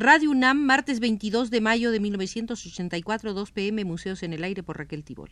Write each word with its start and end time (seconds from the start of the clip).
Radio 0.00 0.30
UNAM, 0.30 0.58
martes 0.58 1.00
22 1.00 1.50
de 1.50 1.60
mayo 1.60 1.90
de 1.90 1.98
1984, 1.98 3.34
2 3.34 3.50
pm, 3.50 3.84
Museos 3.84 4.22
en 4.22 4.32
el 4.32 4.44
Aire 4.44 4.62
por 4.62 4.78
Raquel 4.78 5.02
Tibol. 5.02 5.28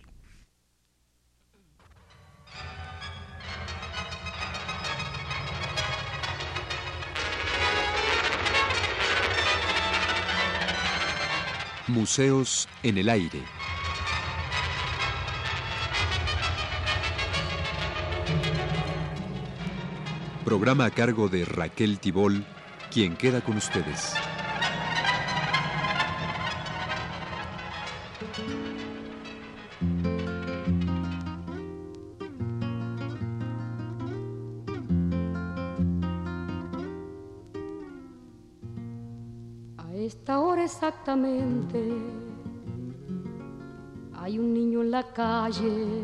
Museos 11.87 12.69
en 12.83 12.99
el 12.99 13.09
Aire. 13.09 13.43
Programa 20.45 20.87
a 20.87 20.91
cargo 20.91 21.29
de 21.29 21.45
Raquel 21.45 22.01
Tibol, 22.01 22.45
quien 22.91 23.17
queda 23.17 23.41
con 23.43 23.59
ustedes. 23.59 24.17
Hay 44.15 44.39
un 44.39 44.53
niño 44.53 44.83
en 44.83 44.91
la 44.91 45.03
calle, 45.15 46.01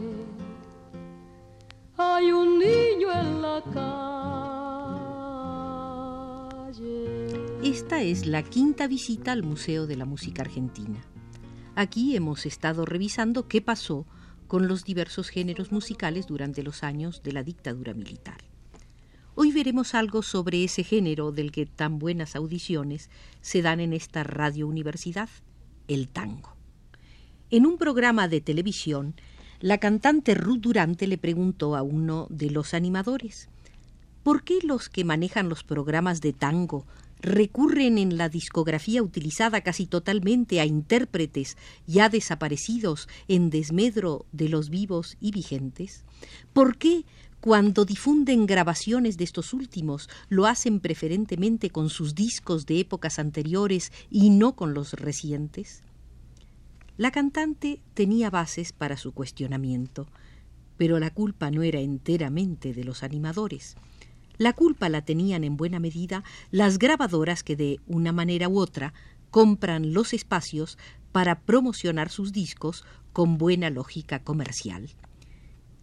hay 1.98 2.32
un 2.32 2.58
niño 2.58 3.12
en 3.12 3.42
la 3.42 3.62
calle. 3.74 4.02
Esta 7.62 8.00
es 8.00 8.24
la 8.26 8.42
quinta 8.42 8.86
visita 8.86 9.32
al 9.32 9.42
Museo 9.42 9.86
de 9.86 9.96
la 9.96 10.06
Música 10.06 10.40
Argentina. 10.42 11.02
Aquí 11.74 12.16
hemos 12.16 12.46
estado 12.46 12.86
revisando 12.86 13.48
qué 13.48 13.60
pasó 13.60 14.06
con 14.46 14.66
los 14.66 14.84
diversos 14.84 15.28
géneros 15.28 15.72
musicales 15.72 16.26
durante 16.26 16.62
los 16.62 16.82
años 16.84 17.22
de 17.22 17.32
la 17.32 17.42
dictadura 17.42 17.92
militar. 17.92 18.51
Hoy 19.34 19.50
veremos 19.50 19.94
algo 19.94 20.22
sobre 20.22 20.62
ese 20.62 20.84
género 20.84 21.32
del 21.32 21.52
que 21.52 21.64
tan 21.64 21.98
buenas 21.98 22.36
audiciones 22.36 23.08
se 23.40 23.62
dan 23.62 23.80
en 23.80 23.94
esta 23.94 24.24
radio 24.24 24.68
universidad, 24.68 25.30
el 25.88 26.08
tango. 26.08 26.54
En 27.50 27.64
un 27.64 27.78
programa 27.78 28.28
de 28.28 28.42
televisión, 28.42 29.14
la 29.60 29.78
cantante 29.78 30.34
Ruth 30.34 30.60
Durante 30.60 31.06
le 31.06 31.16
preguntó 31.16 31.76
a 31.76 31.82
uno 31.82 32.26
de 32.28 32.50
los 32.50 32.74
animadores 32.74 33.48
¿Por 34.22 34.44
qué 34.44 34.58
los 34.62 34.90
que 34.90 35.04
manejan 35.04 35.48
los 35.48 35.64
programas 35.64 36.20
de 36.20 36.34
tango 36.34 36.86
recurren 37.22 37.98
en 37.98 38.18
la 38.18 38.28
discografía 38.28 39.02
utilizada 39.02 39.62
casi 39.62 39.86
totalmente 39.86 40.60
a 40.60 40.66
intérpretes 40.66 41.56
ya 41.86 42.08
desaparecidos 42.08 43.08
en 43.28 43.48
desmedro 43.48 44.26
de 44.32 44.48
los 44.48 44.68
vivos 44.68 45.16
y 45.20 45.30
vigentes? 45.30 46.04
¿Por 46.52 46.76
qué 46.76 47.04
cuando 47.42 47.84
difunden 47.84 48.46
grabaciones 48.46 49.16
de 49.16 49.24
estos 49.24 49.52
últimos, 49.52 50.08
lo 50.28 50.46
hacen 50.46 50.78
preferentemente 50.78 51.70
con 51.70 51.90
sus 51.90 52.14
discos 52.14 52.66
de 52.66 52.78
épocas 52.78 53.18
anteriores 53.18 53.90
y 54.12 54.30
no 54.30 54.54
con 54.54 54.74
los 54.74 54.92
recientes? 54.92 55.82
La 56.96 57.10
cantante 57.10 57.80
tenía 57.94 58.30
bases 58.30 58.72
para 58.72 58.96
su 58.96 59.10
cuestionamiento, 59.10 60.06
pero 60.76 61.00
la 61.00 61.10
culpa 61.10 61.50
no 61.50 61.64
era 61.64 61.80
enteramente 61.80 62.74
de 62.74 62.84
los 62.84 63.02
animadores. 63.02 63.74
La 64.38 64.52
culpa 64.52 64.88
la 64.88 65.04
tenían 65.04 65.42
en 65.42 65.56
buena 65.56 65.80
medida 65.80 66.22
las 66.52 66.78
grabadoras 66.78 67.42
que 67.42 67.56
de 67.56 67.80
una 67.88 68.12
manera 68.12 68.48
u 68.48 68.60
otra 68.60 68.94
compran 69.32 69.92
los 69.92 70.12
espacios 70.12 70.78
para 71.10 71.40
promocionar 71.40 72.08
sus 72.08 72.30
discos 72.30 72.84
con 73.12 73.36
buena 73.36 73.68
lógica 73.68 74.22
comercial. 74.22 74.90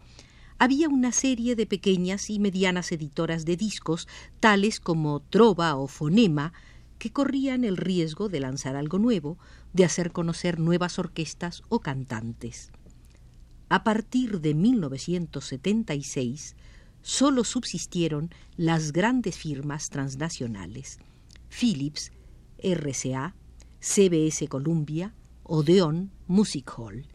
había 0.58 0.88
una 0.88 1.12
serie 1.12 1.54
de 1.54 1.66
pequeñas 1.66 2.30
y 2.30 2.38
medianas 2.38 2.90
editoras 2.92 3.44
de 3.44 3.56
discos, 3.56 4.08
tales 4.40 4.80
como 4.80 5.20
Trova 5.20 5.76
o 5.76 5.86
Fonema, 5.86 6.54
que 6.98 7.12
corrían 7.12 7.62
el 7.64 7.76
riesgo 7.76 8.30
de 8.30 8.40
lanzar 8.40 8.74
algo 8.76 8.98
nuevo, 8.98 9.36
de 9.74 9.84
hacer 9.84 10.12
conocer 10.12 10.58
nuevas 10.58 10.98
orquestas 10.98 11.62
o 11.68 11.80
cantantes. 11.80 12.72
A 13.68 13.84
partir 13.84 14.40
de 14.40 14.54
1976, 14.54 16.56
solo 17.02 17.44
subsistieron 17.44 18.30
las 18.56 18.92
grandes 18.92 19.36
firmas 19.36 19.90
transnacionales, 19.90 20.98
Philips, 21.50 22.12
RCA, 22.62 23.34
CBS 23.80 24.48
Columbia, 24.48 25.12
Odeon 25.42 26.10
Music 26.26 26.72
Hall 26.76 27.06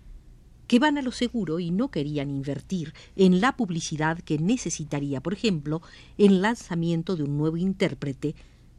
que 0.71 0.79
van 0.79 0.97
a 0.97 1.01
lo 1.01 1.11
seguro 1.11 1.59
y 1.59 1.69
no 1.69 1.91
querían 1.91 2.29
invertir 2.29 2.93
en 3.17 3.41
la 3.41 3.57
publicidad 3.57 4.17
que 4.19 4.37
necesitaría, 4.37 5.19
por 5.19 5.33
ejemplo, 5.33 5.81
el 6.17 6.41
lanzamiento 6.41 7.17
de 7.17 7.23
un 7.23 7.37
nuevo 7.37 7.57
intérprete, 7.57 8.35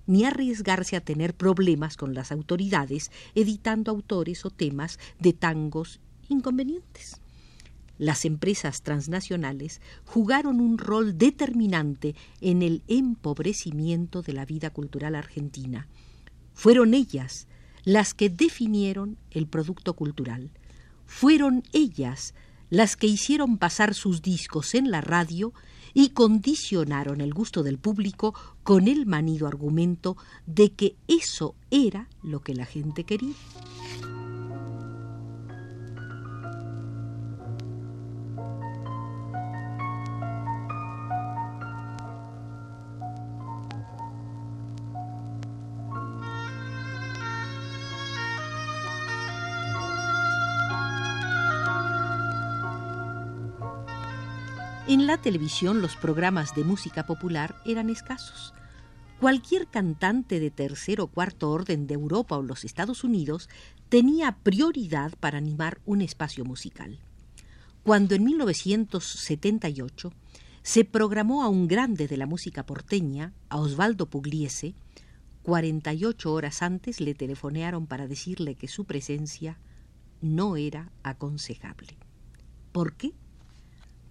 ni 0.07 0.25
arriesgarse 0.25 0.97
a 0.97 1.03
tener 1.03 1.35
problemas 1.35 1.99
con 1.99 2.15
las 2.15 2.33
autoridades 2.33 3.11
editando 3.35 3.91
autores 3.91 4.47
o 4.47 4.51
temas 4.51 4.99
de 5.19 5.35
tangos 5.35 6.01
inconvenientes. 6.31 7.21
Las 7.99 8.25
empresas 8.25 8.81
transnacionales 8.81 9.83
jugaron 10.07 10.63
un 10.63 10.79
rol 10.79 11.19
determinante 11.19 12.15
en 12.41 12.63
el 12.63 12.85
empobrecimiento 12.89 14.23
de 14.23 14.33
la 14.33 14.47
vida 14.47 14.71
cultural 14.71 15.15
argentina. 15.15 15.89
Fueron 16.55 16.95
ellas 16.95 17.49
las 17.85 18.15
que 18.15 18.31
definieron 18.31 19.19
el 19.31 19.47
producto 19.47 19.93
cultural, 19.93 20.53
fueron 21.13 21.63
ellas 21.73 22.35
las 22.71 22.97
que 22.97 23.07
hicieron 23.07 23.59
pasar 23.59 23.95
sus 23.95 24.23
discos 24.23 24.75
en 24.75 24.91
la 24.91 25.03
radio 25.03 25.53
y 25.93 26.09
condicionaron 26.09 27.21
el 27.21 27.35
gusto 27.35 27.63
del 27.63 27.79
público 27.79 28.35
con 28.63 28.89
el 28.89 29.05
manido 29.05 29.47
argumento 29.47 30.17
de 30.47 30.73
que 30.73 30.97
eso 31.07 31.55
era 31.71 32.09
lo 32.23 32.41
que 32.41 32.55
la 32.55 32.65
gente 32.65 33.05
quería. 33.05 33.35
En 54.89 55.07
la 55.07 55.17
televisión 55.17 55.81
los 55.81 55.95
programas 55.95 56.57
de 56.57 56.65
música 56.65 57.07
popular 57.07 57.55
eran 57.65 57.89
escasos. 57.89 58.53
Cualquier 59.21 59.69
cantante 59.69 60.41
de 60.41 60.51
tercer 60.51 61.01
o 61.01 61.07
cuarto 61.07 61.51
orden 61.51 61.87
de 61.87 61.95
Europa 61.95 62.37
o 62.37 62.43
los 62.43 62.65
Estados 62.65 63.05
Unidos 63.05 63.49
tenía 63.89 64.39
prioridad 64.43 65.13
para 65.21 65.39
animar 65.39 65.81
un 65.87 66.03
espacio 66.03 66.45
musical. 66.45 66.99
Cuando 67.85 68.17
en 68.17 68.25
1978 68.25 70.13
se 70.63 70.85
programó 70.85 71.45
a 71.45 71.49
un 71.49 71.69
grande 71.69 72.09
de 72.09 72.17
la 72.17 72.27
música 72.27 72.67
porteña, 72.67 73.33
a 73.51 73.59
Osvaldo 73.59 74.07
Pugliese, 74.07 74.75
48 75.45 76.33
horas 76.33 76.61
antes 76.61 77.01
le 77.01 77.15
telefonearon 77.15 77.87
para 77.87 78.09
decirle 78.09 78.57
que 78.57 78.67
su 78.67 78.85
presencia 78.85 79.61
no 80.21 80.57
era 80.57 80.91
aconsejable. 81.05 81.97
¿Por 82.73 82.95
qué? 82.95 83.13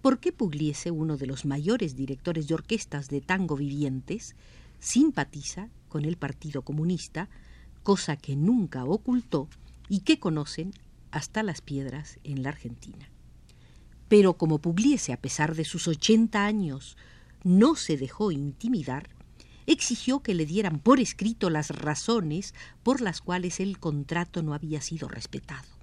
¿Por 0.02 0.18
qué 0.18 0.32
Pugliese, 0.32 0.90
uno 0.90 1.16
de 1.16 1.26
los 1.26 1.44
mayores 1.44 1.94
directores 1.94 2.48
de 2.48 2.54
orquestas 2.54 3.08
de 3.08 3.20
tango 3.20 3.56
vivientes, 3.56 4.34
simpatiza 4.80 5.68
con 5.88 6.04
el 6.04 6.16
Partido 6.16 6.62
Comunista, 6.62 7.28
cosa 7.84 8.16
que 8.16 8.34
nunca 8.34 8.84
ocultó 8.84 9.48
y 9.88 10.00
que 10.00 10.18
conocen 10.18 10.72
hasta 11.12 11.44
las 11.44 11.60
piedras 11.60 12.18
en 12.24 12.42
la 12.42 12.48
Argentina. 12.48 13.10
Pero 14.08 14.36
como 14.36 14.58
Pugliese, 14.58 15.12
a 15.12 15.20
pesar 15.20 15.54
de 15.54 15.64
sus 15.64 15.86
ochenta 15.86 16.46
años, 16.46 16.96
no 17.44 17.76
se 17.76 17.96
dejó 17.96 18.32
intimidar, 18.32 19.08
exigió 19.66 20.20
que 20.20 20.34
le 20.34 20.46
dieran 20.46 20.80
por 20.80 20.98
escrito 20.98 21.48
las 21.48 21.70
razones 21.70 22.54
por 22.82 23.00
las 23.00 23.20
cuales 23.20 23.60
el 23.60 23.78
contrato 23.78 24.42
no 24.42 24.52
había 24.52 24.80
sido 24.80 25.06
respetado. 25.06 25.81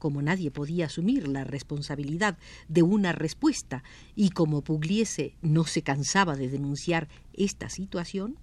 Como 0.00 0.22
nadie 0.22 0.50
podía 0.50 0.86
asumir 0.86 1.28
la 1.28 1.44
responsabilidad 1.44 2.36
de 2.66 2.82
una 2.82 3.12
respuesta 3.12 3.84
y 4.16 4.30
como 4.30 4.62
Pugliese 4.62 5.36
no 5.42 5.64
se 5.64 5.82
cansaba 5.82 6.34
de 6.34 6.48
denunciar 6.48 7.08
esta 7.34 7.68
situación, 7.68 8.36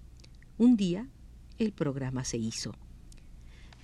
un 0.56 0.78
día 0.78 1.08
el 1.58 1.72
programa 1.72 2.24
se 2.24 2.38
hizo. 2.38 2.74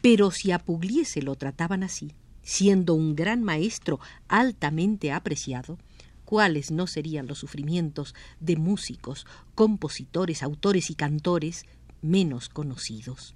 Pero 0.00 0.31
si 0.31 0.53
a 0.53 0.59
Pugliese 0.59 1.21
lo 1.21 1.35
trataban 1.35 1.82
así, 1.82 2.12
siendo 2.43 2.94
un 2.94 3.15
gran 3.15 3.43
maestro 3.43 4.00
altamente 4.29 5.12
apreciado, 5.12 5.79
cuáles 6.25 6.71
no 6.71 6.87
serían 6.87 7.26
los 7.26 7.38
sufrimientos 7.38 8.15
de 8.41 8.56
músicos, 8.56 9.26
compositores, 9.55 10.43
autores 10.43 10.91
y 10.91 10.94
cantores 10.94 11.67
menos 12.03 12.49
conocidos. 12.49 13.35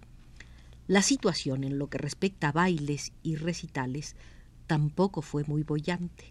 La 0.88 1.02
situación 1.02 1.64
en 1.64 1.78
lo 1.78 1.90
que 1.90 1.98
respecta 1.98 2.48
a 2.48 2.52
bailes 2.52 3.12
y 3.22 3.36
recitales 3.36 4.16
tampoco 4.66 5.20
fue 5.20 5.44
muy 5.44 5.62
bollante. 5.62 6.24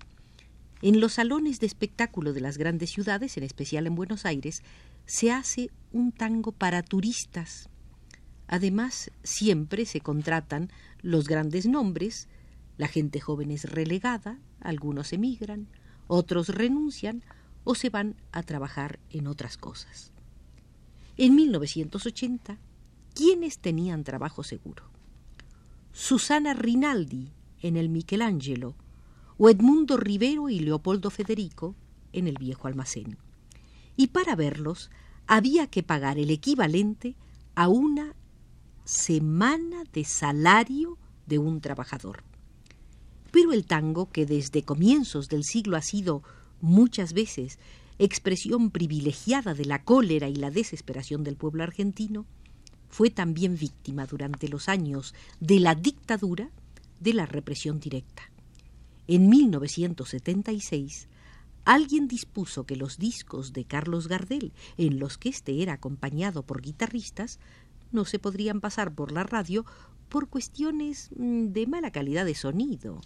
En 0.81 0.99
los 0.99 1.13
salones 1.13 1.59
de 1.59 1.67
espectáculo 1.67 2.33
de 2.33 2.41
las 2.41 2.57
grandes 2.57 2.89
ciudades, 2.89 3.37
en 3.37 3.43
especial 3.43 3.85
en 3.85 3.93
Buenos 3.93 4.25
Aires, 4.25 4.63
se 5.05 5.31
hace 5.31 5.69
un 5.91 6.11
tango 6.11 6.53
para 6.53 6.81
turistas. 6.81 7.69
Además, 8.47 9.11
siempre 9.23 9.85
se 9.85 10.01
contratan 10.01 10.71
los 11.03 11.27
grandes 11.27 11.67
nombres, 11.67 12.27
la 12.77 12.87
gente 12.87 13.19
joven 13.19 13.51
es 13.51 13.69
relegada, 13.69 14.39
algunos 14.59 15.13
emigran, 15.13 15.67
otros 16.07 16.49
renuncian 16.49 17.23
o 17.63 17.75
se 17.75 17.91
van 17.91 18.15
a 18.31 18.41
trabajar 18.41 18.97
en 19.11 19.27
otras 19.27 19.55
cosas. 19.55 20.11
En 21.15 21.35
1980, 21.35 22.57
¿quiénes 23.17 23.57
tenían 23.57 24.03
trabajo 24.03 24.43
seguro? 24.43 24.83
Susana 25.91 26.53
Rinaldi 26.53 27.31
en 27.61 27.75
el 27.75 27.89
Michelangelo 27.89 28.75
o 29.39 29.49
Edmundo 29.49 29.97
Rivero 29.97 30.49
y 30.49 30.59
Leopoldo 30.59 31.09
Federico 31.09 31.73
en 32.13 32.27
el 32.27 32.35
viejo 32.37 32.67
almacén. 32.67 33.17
Y 33.95 34.07
para 34.07 34.35
verlos 34.35 34.91
había 35.25 35.65
que 35.65 35.81
pagar 35.81 36.19
el 36.19 36.29
equivalente 36.29 37.15
a 37.55 37.69
una 37.69 38.13
semana 38.85 39.83
de 39.91 40.03
salario 40.03 40.99
de 41.25 41.39
un 41.39 41.59
trabajador. 41.59 42.23
Pero 43.31 43.51
el 43.51 43.65
tango, 43.65 44.11
que 44.11 44.27
desde 44.27 44.61
comienzos 44.61 45.27
del 45.27 45.43
siglo 45.43 45.75
ha 45.75 45.81
sido 45.81 46.21
muchas 46.61 47.13
veces 47.13 47.57
expresión 47.97 48.69
privilegiada 48.69 49.55
de 49.55 49.65
la 49.65 49.83
cólera 49.83 50.29
y 50.29 50.35
la 50.35 50.51
desesperación 50.51 51.23
del 51.23 51.35
pueblo 51.35 51.63
argentino, 51.63 52.27
fue 52.89 53.09
también 53.09 53.57
víctima 53.57 54.05
durante 54.05 54.47
los 54.47 54.69
años 54.69 55.13
de 55.39 55.59
la 55.59 55.75
dictadura 55.75 56.49
de 56.99 57.13
la 57.13 57.25
represión 57.25 57.79
directa. 57.79 58.23
En 59.07 59.29
1976, 59.29 61.07
alguien 61.65 62.07
dispuso 62.07 62.65
que 62.65 62.75
los 62.75 62.97
discos 62.97 63.53
de 63.53 63.65
Carlos 63.65 64.07
Gardel, 64.07 64.53
en 64.77 64.99
los 64.99 65.17
que 65.17 65.29
éste 65.29 65.61
era 65.61 65.73
acompañado 65.73 66.43
por 66.43 66.61
guitarristas, 66.61 67.39
no 67.91 68.05
se 68.05 68.19
podrían 68.19 68.61
pasar 68.61 68.93
por 68.93 69.11
la 69.11 69.23
radio 69.23 69.65
por 70.09 70.29
cuestiones 70.29 71.09
mm, 71.15 71.47
de 71.47 71.67
mala 71.67 71.91
calidad 71.91 72.25
de 72.25 72.35
sonido. 72.35 73.01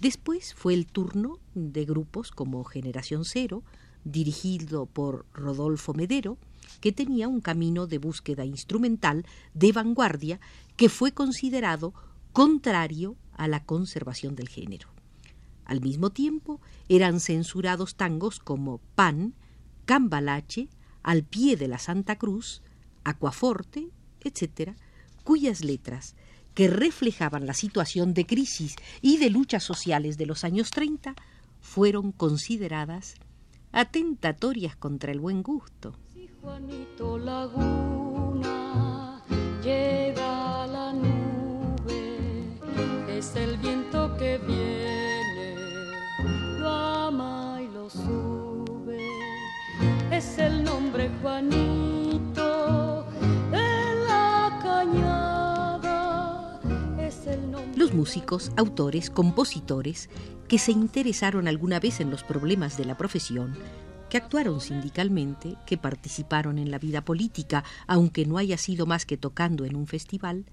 Después 0.00 0.54
fue 0.54 0.74
el 0.74 0.86
turno 0.86 1.38
de 1.54 1.84
grupos 1.86 2.30
como 2.30 2.64
Generación 2.64 3.24
Cero, 3.24 3.62
dirigido 4.04 4.86
por 4.86 5.24
Rodolfo 5.32 5.94
Medero, 5.94 6.36
que 6.80 6.92
tenía 6.92 7.28
un 7.28 7.40
camino 7.40 7.86
de 7.86 7.98
búsqueda 7.98 8.44
instrumental 8.44 9.24
de 9.54 9.72
vanguardia 9.72 10.40
que 10.76 10.88
fue 10.88 11.12
considerado 11.12 11.94
contrario 12.32 13.16
a 13.32 13.48
la 13.48 13.64
conservación 13.64 14.34
del 14.36 14.48
género. 14.48 14.88
Al 15.64 15.80
mismo 15.80 16.10
tiempo 16.10 16.60
eran 16.88 17.20
censurados 17.20 17.96
tangos 17.96 18.38
como 18.38 18.78
Pan, 18.94 19.34
Cambalache, 19.84 20.68
Al 21.02 21.22
pie 21.22 21.56
de 21.56 21.68
la 21.68 21.78
Santa 21.78 22.16
Cruz, 22.16 22.62
Aquaforte, 23.04 23.88
etc., 24.20 24.72
cuyas 25.22 25.62
letras 25.62 26.14
que 26.54 26.68
reflejaban 26.68 27.46
la 27.46 27.54
situación 27.54 28.14
de 28.14 28.26
crisis 28.26 28.76
y 29.02 29.18
de 29.18 29.30
luchas 29.30 29.62
sociales 29.62 30.16
de 30.16 30.26
los 30.26 30.42
años 30.42 30.70
30, 30.70 31.14
fueron 31.60 32.12
consideradas 32.12 33.14
atentatorias 33.72 34.74
contra 34.74 35.12
el 35.12 35.20
buen 35.20 35.42
gusto. 35.42 35.94
Juanito 36.46 37.18
Laguna 37.18 38.54
llega 39.64 40.64
la 40.68 40.92
nube, 40.92 42.56
es 43.08 43.34
el 43.34 43.56
viento 43.56 44.16
que 44.16 44.38
viene, 44.38 45.56
lo 46.60 46.68
ama 46.68 47.58
y 47.60 47.66
lo 47.74 47.90
sube, 47.90 49.08
es 50.12 50.38
el 50.38 50.62
nombre 50.62 51.10
Juanito 51.20 51.96
los 57.76 57.92
músicos, 57.92 58.50
autores, 58.56 59.10
compositores 59.10 60.08
que 60.48 60.58
se 60.58 60.72
interesaron 60.72 61.46
alguna 61.46 61.78
vez 61.78 62.00
en 62.00 62.10
los 62.10 62.24
problemas 62.24 62.76
de 62.76 62.84
la 62.84 62.96
profesión, 62.96 63.56
que 64.08 64.16
actuaron 64.16 64.60
sindicalmente, 64.60 65.56
que 65.66 65.78
participaron 65.78 66.58
en 66.58 66.70
la 66.70 66.78
vida 66.78 67.04
política, 67.04 67.64
aunque 67.86 68.26
no 68.26 68.38
haya 68.38 68.58
sido 68.58 68.86
más 68.86 69.06
que 69.06 69.16
tocando 69.16 69.64
en 69.64 69.76
un 69.76 69.86
festival, 69.86 70.46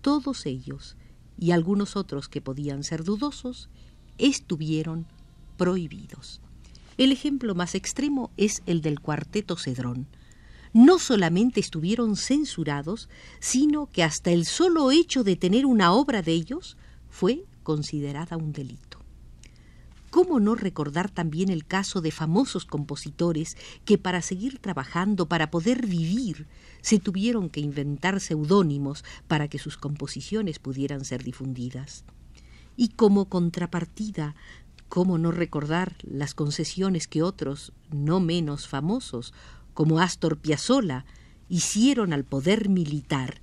todos 0.00 0.46
ellos, 0.46 0.96
y 1.38 1.52
algunos 1.52 1.96
otros 1.96 2.28
que 2.28 2.40
podían 2.40 2.82
ser 2.82 3.04
dudosos, 3.04 3.68
estuvieron 4.18 5.06
prohibidos. 5.56 6.40
El 6.96 7.12
ejemplo 7.12 7.54
más 7.54 7.74
extremo 7.74 8.30
es 8.36 8.62
el 8.66 8.80
del 8.80 9.00
cuarteto 9.00 9.56
Cedrón, 9.56 10.08
no 10.72 10.98
solamente 10.98 11.60
estuvieron 11.60 12.16
censurados, 12.16 13.08
sino 13.40 13.86
que 13.86 14.02
hasta 14.02 14.30
el 14.30 14.46
solo 14.46 14.90
hecho 14.90 15.24
de 15.24 15.36
tener 15.36 15.66
una 15.66 15.92
obra 15.92 16.22
de 16.22 16.32
ellos 16.32 16.76
fue 17.08 17.44
considerada 17.62 18.36
un 18.36 18.52
delito. 18.52 18.87
¿Cómo 20.10 20.40
no 20.40 20.54
recordar 20.54 21.10
también 21.10 21.50
el 21.50 21.66
caso 21.66 22.00
de 22.00 22.10
famosos 22.10 22.64
compositores 22.64 23.56
que 23.84 23.98
para 23.98 24.22
seguir 24.22 24.58
trabajando, 24.58 25.28
para 25.28 25.50
poder 25.50 25.86
vivir, 25.86 26.46
se 26.80 26.98
tuvieron 26.98 27.50
que 27.50 27.60
inventar 27.60 28.20
seudónimos 28.20 29.04
para 29.26 29.48
que 29.48 29.58
sus 29.58 29.76
composiciones 29.76 30.58
pudieran 30.58 31.04
ser 31.04 31.22
difundidas? 31.24 32.04
Y 32.74 32.88
como 32.88 33.28
contrapartida, 33.28 34.34
¿cómo 34.88 35.18
no 35.18 35.30
recordar 35.30 35.96
las 36.02 36.32
concesiones 36.32 37.06
que 37.06 37.22
otros, 37.22 37.72
no 37.90 38.18
menos 38.18 38.66
famosos, 38.66 39.34
como 39.74 40.00
Astor 40.00 40.38
Piazzolla, 40.38 41.04
hicieron 41.50 42.14
al 42.14 42.24
poder 42.24 42.70
militar, 42.70 43.40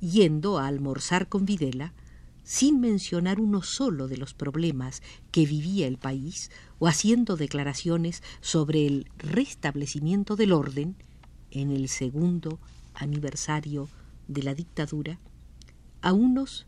yendo 0.00 0.58
a 0.58 0.66
almorzar 0.66 1.28
con 1.28 1.44
Videla, 1.44 1.92
sin 2.46 2.80
mencionar 2.80 3.40
uno 3.40 3.60
solo 3.60 4.06
de 4.06 4.16
los 4.16 4.32
problemas 4.32 5.02
que 5.32 5.44
vivía 5.44 5.88
el 5.88 5.98
país 5.98 6.52
o 6.78 6.86
haciendo 6.86 7.36
declaraciones 7.36 8.22
sobre 8.40 8.86
el 8.86 9.10
restablecimiento 9.18 10.36
del 10.36 10.52
orden 10.52 10.94
en 11.50 11.72
el 11.72 11.88
segundo 11.88 12.60
aniversario 12.94 13.88
de 14.28 14.44
la 14.44 14.54
dictadura, 14.54 15.18
a 16.02 16.12
unos 16.12 16.66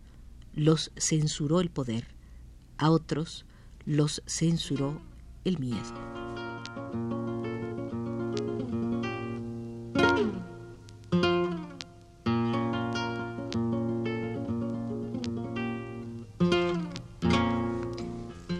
los 0.52 0.90
censuró 0.96 1.60
el 1.60 1.70
poder, 1.70 2.08
a 2.76 2.90
otros 2.90 3.46
los 3.86 4.20
censuró 4.26 5.00
el 5.44 5.60
miedo. 5.60 7.17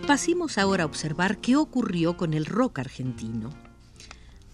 Pasemos 0.08 0.56
ahora 0.56 0.84
a 0.84 0.86
observar 0.86 1.36
qué 1.36 1.56
ocurrió 1.56 2.16
con 2.16 2.32
el 2.32 2.46
rock 2.46 2.78
argentino. 2.78 3.50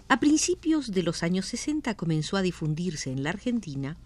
A 0.08 0.18
principios 0.18 0.90
de 0.90 1.04
los 1.04 1.22
años 1.22 1.46
60 1.46 1.94
comenzó 1.94 2.36
a 2.36 2.42
difundirse 2.42 3.12
en 3.12 3.22
la 3.22 3.30
Argentina, 3.30 3.96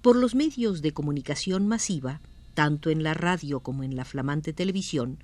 por 0.00 0.16
los 0.16 0.34
medios 0.34 0.80
de 0.80 0.94
comunicación 0.94 1.68
masiva, 1.68 2.22
tanto 2.54 2.88
en 2.88 3.02
la 3.02 3.12
radio 3.12 3.60
como 3.60 3.82
en 3.82 3.96
la 3.96 4.06
flamante 4.06 4.54
televisión, 4.54 5.18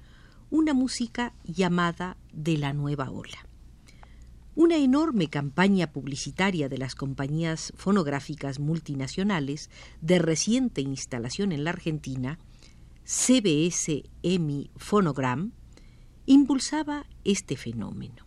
una 0.50 0.74
música 0.74 1.32
llamada 1.44 2.18
de 2.34 2.58
la 2.58 2.74
nueva 2.74 3.10
ola. 3.10 3.46
Una 4.54 4.76
enorme 4.76 5.28
campaña 5.28 5.92
publicitaria 5.92 6.68
de 6.68 6.76
las 6.76 6.94
compañías 6.94 7.72
fonográficas 7.74 8.58
multinacionales 8.58 9.70
de 10.02 10.18
reciente 10.18 10.82
instalación 10.82 11.52
en 11.52 11.64
la 11.64 11.70
Argentina, 11.70 12.38
CBS 13.06 14.04
EMI 14.22 14.70
Phonogram, 14.76 15.54
impulsaba 16.32 17.06
este 17.24 17.56
fenómeno. 17.56 18.24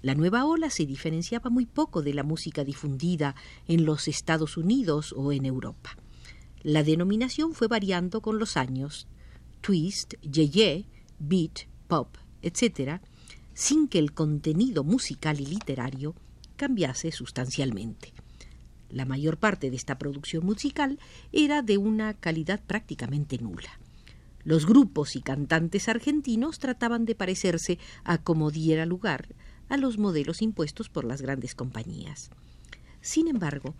La 0.00 0.14
nueva 0.14 0.46
ola 0.46 0.70
se 0.70 0.86
diferenciaba 0.86 1.50
muy 1.50 1.66
poco 1.66 2.00
de 2.00 2.14
la 2.14 2.22
música 2.22 2.64
difundida 2.64 3.34
en 3.68 3.84
los 3.84 4.08
Estados 4.08 4.56
Unidos 4.56 5.12
o 5.14 5.30
en 5.30 5.44
Europa. 5.44 5.98
La 6.62 6.82
denominación 6.82 7.52
fue 7.52 7.68
variando 7.68 8.22
con 8.22 8.38
los 8.38 8.56
años, 8.56 9.06
twist, 9.60 10.14
yeye, 10.22 10.86
beat, 11.18 11.68
pop, 11.88 12.16
etc., 12.40 13.02
sin 13.52 13.88
que 13.88 13.98
el 13.98 14.14
contenido 14.14 14.82
musical 14.82 15.40
y 15.40 15.44
literario 15.44 16.14
cambiase 16.56 17.12
sustancialmente. 17.12 18.14
La 18.88 19.04
mayor 19.04 19.36
parte 19.36 19.68
de 19.68 19.76
esta 19.76 19.98
producción 19.98 20.46
musical 20.46 20.98
era 21.32 21.60
de 21.60 21.76
una 21.76 22.14
calidad 22.14 22.62
prácticamente 22.66 23.36
nula. 23.36 23.78
Los 24.44 24.66
grupos 24.66 25.16
y 25.16 25.20
cantantes 25.20 25.88
argentinos 25.88 26.58
trataban 26.58 27.04
de 27.04 27.14
parecerse 27.14 27.78
a 28.04 28.18
como 28.18 28.50
diera 28.50 28.86
lugar 28.86 29.28
a 29.68 29.76
los 29.76 29.98
modelos 29.98 30.42
impuestos 30.42 30.88
por 30.88 31.04
las 31.04 31.22
grandes 31.22 31.54
compañías. 31.54 32.30
Sin 33.00 33.28
embargo, 33.28 33.74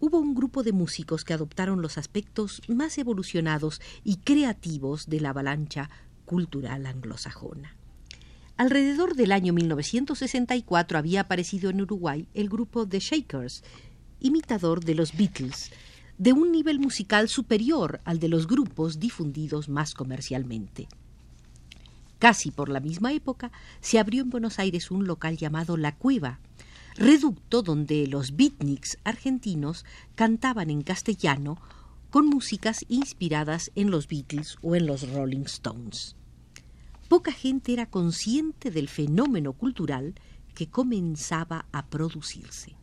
hubo 0.00 0.18
un 0.18 0.34
grupo 0.34 0.62
de 0.62 0.72
músicos 0.72 1.24
que 1.24 1.34
adoptaron 1.34 1.82
los 1.82 1.98
aspectos 1.98 2.62
más 2.68 2.96
evolucionados 2.98 3.80
y 4.04 4.16
creativos 4.16 5.06
de 5.06 5.20
la 5.20 5.30
avalancha 5.30 5.90
cultural 6.24 6.86
anglosajona. 6.86 7.76
Alrededor 8.56 9.14
del 9.14 9.32
año 9.32 9.52
1964 9.52 10.98
había 10.98 11.22
aparecido 11.22 11.70
en 11.70 11.80
Uruguay 11.80 12.28
el 12.34 12.48
grupo 12.48 12.88
The 12.88 12.98
Shakers, 12.98 13.62
imitador 14.20 14.84
de 14.84 14.96
los 14.96 15.16
Beatles, 15.16 15.70
de 16.18 16.32
un 16.32 16.50
nivel 16.50 16.80
musical 16.80 17.28
superior 17.28 18.00
al 18.04 18.18
de 18.18 18.28
los 18.28 18.46
grupos 18.46 18.98
difundidos 18.98 19.68
más 19.68 19.94
comercialmente. 19.94 20.88
Casi 22.18 22.50
por 22.50 22.68
la 22.68 22.80
misma 22.80 23.12
época 23.12 23.52
se 23.80 24.00
abrió 24.00 24.22
en 24.22 24.30
Buenos 24.30 24.58
Aires 24.58 24.90
un 24.90 25.06
local 25.06 25.36
llamado 25.36 25.76
La 25.76 25.94
Cueva, 25.94 26.40
reducto 26.96 27.62
donde 27.62 28.08
los 28.08 28.34
beatniks 28.34 28.98
argentinos 29.04 29.84
cantaban 30.16 30.70
en 30.70 30.82
castellano 30.82 31.58
con 32.10 32.26
músicas 32.26 32.84
inspiradas 32.88 33.70
en 33.76 33.92
los 33.92 34.08
Beatles 34.08 34.56
o 34.62 34.74
en 34.74 34.86
los 34.86 35.08
Rolling 35.12 35.44
Stones. 35.44 36.16
Poca 37.08 37.30
gente 37.30 37.72
era 37.72 37.86
consciente 37.86 38.70
del 38.72 38.88
fenómeno 38.88 39.52
cultural 39.52 40.14
que 40.54 40.68
comenzaba 40.68 41.66
a 41.70 41.86
producirse. 41.86 42.74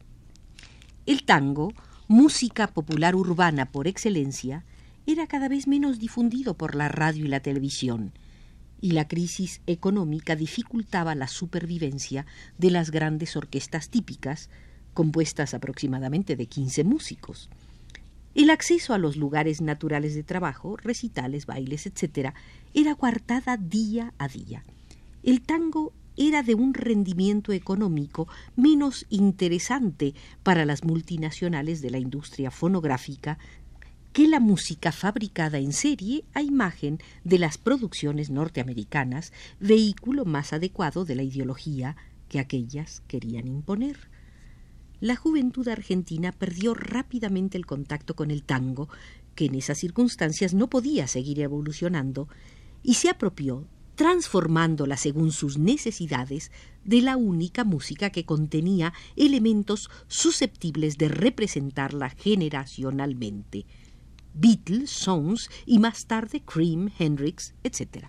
El 1.06 1.25
tango, 1.25 1.74
música 2.07 2.67
popular 2.67 3.15
urbana 3.15 3.71
por 3.71 3.88
excelencia, 3.88 4.63
era 5.07 5.27
cada 5.27 5.47
vez 5.47 5.67
menos 5.67 6.00
difundido 6.00 6.55
por 6.55 6.75
la 6.75 6.88
radio 6.88 7.25
y 7.25 7.27
la 7.27 7.39
televisión, 7.39 8.13
y 8.81 8.91
la 8.91 9.07
crisis 9.07 9.62
económica 9.65 10.35
dificultaba 10.35 11.15
la 11.15 11.27
supervivencia 11.27 12.25
de 12.57 12.71
las 12.71 12.91
grandes 12.91 13.35
orquestas 13.35 13.89
típicas, 13.89 14.50
compuestas 14.93 15.53
aproximadamente 15.53 16.35
de 16.35 16.45
quince 16.45 16.83
músicos. 16.83 17.50
El 18.35 18.50
acceso 18.50 18.93
a 18.93 18.97
los 18.97 19.15
lugares 19.15 19.62
naturales 19.62 20.13
de 20.13 20.24
trabajo, 20.24 20.77
recitales, 20.77 21.45
bailes, 21.45 21.85
etc., 21.85 22.33
era 22.74 22.93
coartada 22.95 23.57
día 23.57 24.13
a 24.17 24.27
día. 24.27 24.63
El 25.24 25.41
tango 25.41 25.93
era 26.17 26.43
de 26.43 26.55
un 26.55 26.74
rendimiento 26.74 27.51
económico 27.51 28.27
menos 28.55 29.05
interesante 29.10 30.13
para 30.43 30.65
las 30.65 30.84
multinacionales 30.84 31.81
de 31.81 31.89
la 31.89 32.00
industria 32.00 32.51
fonográfica 32.51 33.38
que 34.15 34.29
la 34.29 34.39
música 34.39 34.93
fabricada 34.93 35.57
en 35.57 35.74
serie 35.74 36.24
a 36.34 36.41
imagen 36.41 37.00
de 37.25 37.38
las 37.38 37.57
producciones 37.57 38.29
norteamericanas, 38.29 39.34
vehículo 39.60 40.24
más 40.24 40.53
adecuado 40.53 41.03
de 41.03 41.15
la 41.15 41.24
ideología 41.24 41.98
que 42.29 42.39
aquellas 42.39 43.01
querían 43.10 43.45
imponer. 43.45 43.98
La 45.01 45.17
juventud 45.17 45.67
argentina 45.67 46.31
perdió 46.31 46.74
rápidamente 46.74 47.57
el 47.57 47.65
contacto 47.65 48.15
con 48.15 48.31
el 48.31 48.43
tango, 48.43 48.88
que 49.36 49.48
en 49.48 49.55
esas 49.55 49.79
circunstancias 49.79 50.53
no 50.53 50.69
podía 50.69 51.07
seguir 51.07 51.41
evolucionando, 51.41 52.29
y 52.84 52.93
se 52.93 53.10
apropió 53.10 53.67
transformándola 53.95 54.97
según 54.97 55.31
sus 55.31 55.57
necesidades 55.57 56.51
de 56.83 57.01
la 57.01 57.17
única 57.17 57.63
música 57.63 58.09
que 58.09 58.25
contenía 58.25 58.93
elementos 59.15 59.89
susceptibles 60.07 60.97
de 60.97 61.09
representarla 61.09 62.09
generacionalmente. 62.09 63.65
Beatles, 64.33 64.89
Songs 64.89 65.49
y 65.65 65.79
más 65.79 66.05
tarde 66.05 66.43
Cream, 66.43 66.91
Hendrix, 66.99 67.53
etc. 67.63 68.07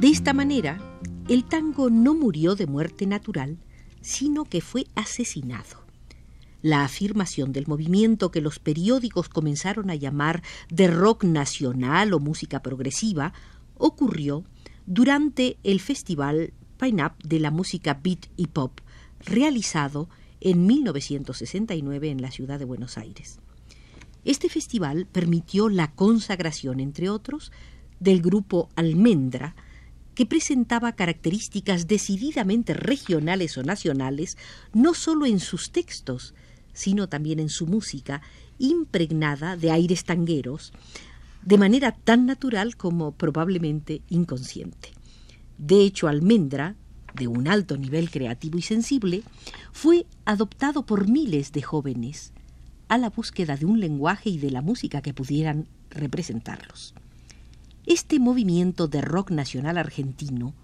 De 0.00 0.10
esta 0.10 0.34
manera, 0.34 0.93
el 1.28 1.44
tango 1.44 1.88
no 1.90 2.14
murió 2.14 2.54
de 2.54 2.66
muerte 2.66 3.06
natural, 3.06 3.58
sino 4.00 4.44
que 4.44 4.60
fue 4.60 4.86
asesinado. 4.94 5.82
La 6.60 6.84
afirmación 6.84 7.52
del 7.52 7.66
movimiento 7.66 8.30
que 8.30 8.40
los 8.40 8.58
periódicos 8.58 9.28
comenzaron 9.28 9.90
a 9.90 9.94
llamar 9.94 10.42
de 10.70 10.88
rock 10.88 11.24
nacional 11.24 12.12
o 12.12 12.20
música 12.20 12.62
progresiva 12.62 13.32
ocurrió 13.76 14.44
durante 14.86 15.56
el 15.62 15.80
festival 15.80 16.52
Pine 16.78 17.04
Up 17.04 17.12
de 17.22 17.40
la 17.40 17.50
música 17.50 18.00
beat 18.02 18.26
y 18.36 18.48
pop, 18.48 18.80
realizado 19.20 20.08
en 20.40 20.66
1969 20.66 22.10
en 22.10 22.20
la 22.20 22.30
ciudad 22.30 22.58
de 22.58 22.66
Buenos 22.66 22.98
Aires. 22.98 23.38
Este 24.24 24.48
festival 24.48 25.06
permitió 25.10 25.68
la 25.68 25.92
consagración, 25.92 26.80
entre 26.80 27.08
otros, 27.10 27.52
del 28.00 28.20
grupo 28.22 28.68
Almendra, 28.74 29.54
que 30.14 30.26
presentaba 30.26 30.92
características 30.92 31.86
decididamente 31.86 32.74
regionales 32.74 33.58
o 33.58 33.62
nacionales, 33.62 34.36
no 34.72 34.94
sólo 34.94 35.26
en 35.26 35.40
sus 35.40 35.70
textos, 35.70 36.34
sino 36.72 37.08
también 37.08 37.40
en 37.40 37.48
su 37.48 37.66
música, 37.66 38.22
impregnada 38.58 39.56
de 39.56 39.70
aires 39.70 40.04
tangueros, 40.04 40.72
de 41.42 41.58
manera 41.58 41.92
tan 41.92 42.26
natural 42.26 42.76
como 42.76 43.12
probablemente 43.12 44.02
inconsciente. 44.08 44.90
De 45.58 45.82
hecho, 45.82 46.08
Almendra, 46.08 46.74
de 47.14 47.28
un 47.28 47.48
alto 47.48 47.76
nivel 47.76 48.10
creativo 48.10 48.58
y 48.58 48.62
sensible, 48.62 49.22
fue 49.72 50.06
adoptado 50.24 50.84
por 50.84 51.08
miles 51.08 51.52
de 51.52 51.62
jóvenes 51.62 52.32
a 52.88 52.98
la 52.98 53.10
búsqueda 53.10 53.56
de 53.56 53.66
un 53.66 53.80
lenguaje 53.80 54.30
y 54.30 54.38
de 54.38 54.50
la 54.50 54.62
música 54.62 55.00
que 55.00 55.14
pudieran 55.14 55.68
representarlos. 55.90 56.94
Este 57.86 58.18
movimiento 58.18 58.88
de 58.88 59.02
rock 59.02 59.30
nacional 59.30 59.76
argentino, 59.76 60.54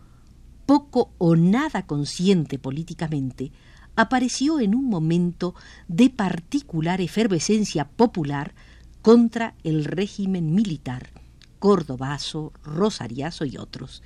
poco 0.65 1.13
o 1.19 1.37
nada 1.37 1.87
consciente 1.87 2.59
políticamente, 2.59 3.53
apareció 3.95 4.59
en 4.59 4.75
un 4.75 4.87
momento 4.87 5.55
de 5.87 6.09
particular 6.09 7.03
efervescencia 7.03 7.89
popular 7.89 8.55
contra 9.03 9.55
el 9.65 9.85
régimen 9.85 10.55
militar, 10.55 11.11
cordobazo, 11.59 12.55
rosariazo 12.65 13.45
y 13.45 13.59
otros, 13.59 14.03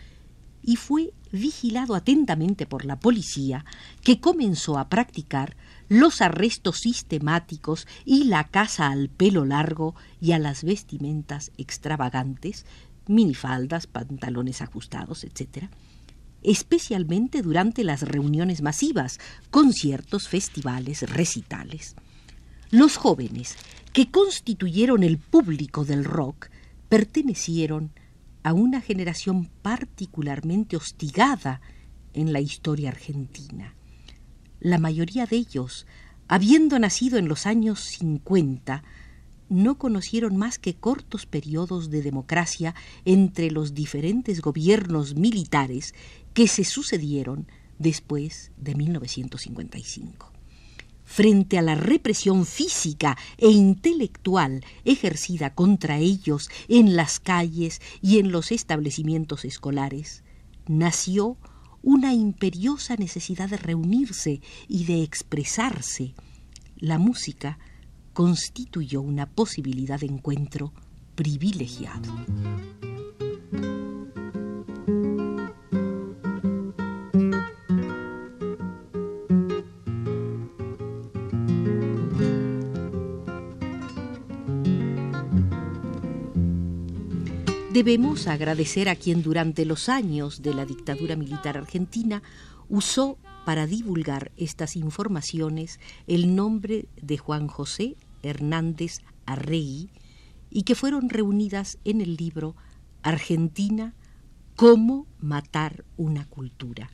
y 0.61 0.75
fue 0.75 1.13
vigilado 1.31 1.95
atentamente 1.95 2.67
por 2.67 2.85
la 2.85 2.99
policía, 2.99 3.65
que 4.03 4.19
comenzó 4.19 4.77
a 4.77 4.89
practicar 4.89 5.57
los 5.89 6.21
arrestos 6.21 6.79
sistemáticos 6.79 7.87
y 8.05 8.25
la 8.25 8.45
caza 8.45 8.89
al 8.89 9.09
pelo 9.09 9.45
largo 9.45 9.95
y 10.21 10.33
a 10.33 10.41
las 10.41 10.65
vestimentas 10.65 11.53
extravagantes 11.59 12.65
minifaldas, 13.07 13.87
pantalones 13.87 14.63
ajustados, 14.63 15.25
etc., 15.25 15.69
especialmente 16.43 17.43
durante 17.43 17.85
las 17.85 18.03
reuniones 18.03 18.61
masivas, 18.61 19.19
conciertos, 19.51 20.29
festivales, 20.29 21.09
recitales. 21.11 21.97
Los 22.71 22.97
jóvenes 22.97 23.57
que 23.93 24.11
constituyeron 24.11 25.03
el 25.03 25.19
público 25.19 25.85
del 25.85 26.05
rock 26.05 26.49
pertenecieron 26.89 27.93
a 28.43 28.53
una 28.53 28.81
generación 28.81 29.49
particularmente 29.63 30.77
hostigada 30.77 31.61
en 32.13 32.33
la 32.33 32.41
historia 32.41 32.91
argentina. 32.91 33.75
La 34.61 34.79
mayoría 34.79 35.27
de 35.27 35.37
ellos, 35.37 35.87
habiendo 36.29 36.79
nacido 36.79 37.19
en 37.19 37.29
los 37.29 37.47
años 37.47 37.81
50, 37.81 38.85
no 39.55 39.79
conocieron 39.79 40.37
más 40.37 40.59
que 40.59 40.75
cortos 40.75 41.27
periodos 41.27 41.91
de 41.91 42.03
democracia 42.03 42.75
entre 43.05 43.51
los 43.51 43.73
diferentes 43.73 44.41
gobiernos 44.41 45.15
militares 45.15 45.95
que 46.35 46.49
se 46.49 46.65
sucedieron 46.65 47.47
después 47.79 48.51
de 48.57 48.75
1955. 48.75 50.33
Frente 51.05 51.59
a 51.59 51.63
la 51.63 51.75
represión 51.75 52.47
física 52.47 53.17
e 53.39 53.51
intelectual 53.51 54.65
ejercida 54.85 55.55
contra 55.55 55.99
ellos 55.99 56.51
en 56.69 56.97
las 56.97 57.21
calles 57.21 57.81
y 58.01 58.19
en 58.19 58.33
los 58.33 58.51
establecimientos 58.53 59.45
escolares, 59.45 60.25
nació 60.67 61.37
una 61.83 62.15
imperiosa 62.15 62.97
necesidad 62.97 63.51
de 63.51 63.59
reunirse 63.59 64.41
y 64.67 64.85
de 64.87 65.03
expresarse. 65.03 66.15
La 66.77 66.99
música 66.99 67.59
constituyó 68.15 69.03
una 69.03 69.27
posibilidad 69.27 70.01
de 70.01 70.07
encuentro 70.07 70.73
privilegiado. 71.15 72.15
Debemos 87.73 88.29
agradecer 88.29 88.89
a 88.89 88.95
quien 88.95 89.25
durante 89.25 89.65
los 89.65 89.89
años 89.89 90.41
de 90.43 90.55
la 90.55 90.65
dictadura 90.65 91.17
militar 91.17 91.59
argentina 91.59 92.23
usó 92.69 93.19
para 93.45 93.67
divulgar 93.67 94.31
estas 94.37 94.77
informaciones 94.77 95.81
el 96.07 96.37
nombre 96.37 96.87
de 97.03 97.19
Juan 97.19 97.49
José 97.49 97.97
Hernández 98.27 99.01
Arregui 99.27 99.91
y 100.51 100.63
que 100.63 100.75
fueron 100.75 101.09
reunidas 101.09 101.79
en 101.85 102.01
el 102.01 102.17
libro 102.17 102.55
Argentina, 103.03 103.95
cómo 104.57 105.07
matar 105.21 105.85
una 105.97 106.27
cultura. 106.27 106.91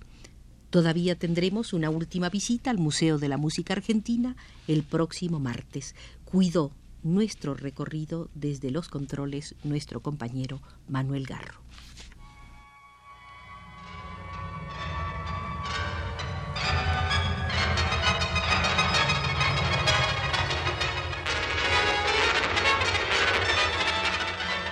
Todavía 0.71 1.19
tendremos 1.19 1.73
una 1.73 1.91
última 1.91 2.31
visita 2.31 2.71
al 2.71 2.79
Museo 2.79 3.19
de 3.19 3.29
la 3.29 3.37
Música 3.37 3.75
Argentina 3.75 4.37
el 4.69 4.83
próximo 4.83 5.41
martes. 5.41 5.95
Cuidó 6.25 6.73
nuestro 7.03 7.55
recorrido 7.55 8.31
desde 8.35 8.71
los 8.71 8.89
controles 8.89 9.57
nuestro 9.65 10.01
compañero 10.01 10.61
Manuel 10.89 11.27
Garro. 11.27 11.61